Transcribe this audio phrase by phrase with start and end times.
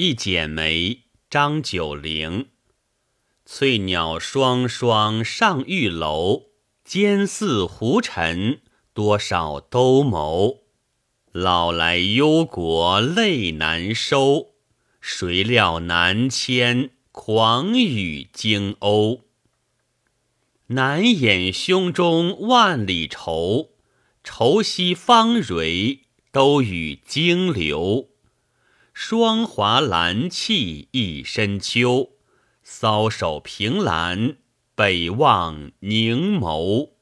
[0.00, 2.46] 一剪梅，张九龄。
[3.44, 6.50] 翠鸟双双上玉楼，
[6.84, 8.60] 尖似胡尘，
[8.94, 10.60] 多少兜谋。
[11.32, 14.50] 老来忧国泪难收，
[15.00, 19.22] 谁料南迁狂雨惊鸥。
[20.68, 23.70] 难掩胸中万里愁，
[24.22, 28.10] 愁兮方蕊，都与惊流。
[29.00, 32.14] 霜华兰气一身秋，
[32.66, 34.38] 搔首凭栏，
[34.74, 36.94] 北望凝眸。